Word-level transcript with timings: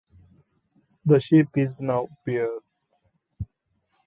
The 1.05 1.19
ship 1.19 1.49
is 1.55 1.79
now 1.79 2.07
bare. 2.25 2.57